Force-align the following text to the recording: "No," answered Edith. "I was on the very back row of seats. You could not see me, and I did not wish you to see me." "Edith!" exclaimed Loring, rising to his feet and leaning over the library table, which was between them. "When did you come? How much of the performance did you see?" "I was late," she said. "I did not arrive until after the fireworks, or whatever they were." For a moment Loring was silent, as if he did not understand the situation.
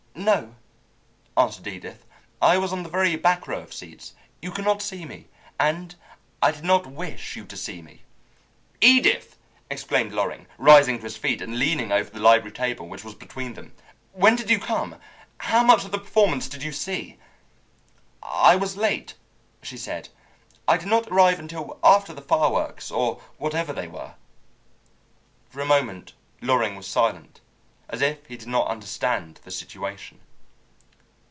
"No," 0.13 0.55
answered 1.35 1.65
Edith. 1.65 2.05
"I 2.41 2.57
was 2.59 2.71
on 2.71 2.83
the 2.83 2.89
very 2.89 3.15
back 3.15 3.47
row 3.47 3.61
of 3.61 3.73
seats. 3.73 4.13
You 4.39 4.51
could 4.51 4.65
not 4.65 4.81
see 4.81 5.03
me, 5.03 5.29
and 5.59 5.95
I 6.43 6.51
did 6.51 6.63
not 6.65 6.85
wish 6.85 7.35
you 7.35 7.45
to 7.45 7.57
see 7.57 7.81
me." 7.81 8.03
"Edith!" 8.81 9.37
exclaimed 9.71 10.11
Loring, 10.11 10.45
rising 10.59 10.97
to 10.97 11.05
his 11.05 11.17
feet 11.17 11.41
and 11.41 11.57
leaning 11.57 11.91
over 11.91 12.09
the 12.11 12.19
library 12.19 12.51
table, 12.51 12.87
which 12.87 13.03
was 13.05 13.15
between 13.15 13.55
them. 13.55 13.73
"When 14.11 14.35
did 14.35 14.51
you 14.51 14.59
come? 14.59 14.97
How 15.39 15.63
much 15.63 15.85
of 15.85 15.91
the 15.91 15.97
performance 15.97 16.47
did 16.47 16.61
you 16.61 16.73
see?" 16.73 17.17
"I 18.21 18.57
was 18.57 18.77
late," 18.77 19.15
she 19.63 19.77
said. 19.77 20.09
"I 20.67 20.77
did 20.77 20.89
not 20.89 21.07
arrive 21.07 21.39
until 21.39 21.79
after 21.83 22.13
the 22.13 22.21
fireworks, 22.21 22.91
or 22.91 23.21
whatever 23.37 23.73
they 23.73 23.87
were." 23.87 24.13
For 25.49 25.61
a 25.61 25.65
moment 25.65 26.13
Loring 26.41 26.75
was 26.75 26.85
silent, 26.85 27.39
as 27.93 28.01
if 28.01 28.25
he 28.27 28.37
did 28.37 28.47
not 28.47 28.69
understand 28.69 29.37
the 29.43 29.51
situation. 29.51 30.21